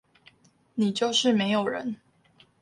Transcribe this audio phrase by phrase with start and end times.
[0.73, 1.97] 你就是沒有人